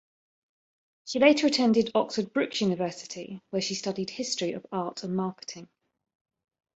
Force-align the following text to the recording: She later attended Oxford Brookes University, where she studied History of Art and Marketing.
She 1.05 1.19
later 1.19 1.45
attended 1.45 1.91
Oxford 1.93 2.33
Brookes 2.33 2.59
University, 2.61 3.43
where 3.51 3.61
she 3.61 3.75
studied 3.75 4.09
History 4.09 4.51
of 4.53 4.65
Art 4.71 5.03
and 5.03 5.15
Marketing. 5.15 5.69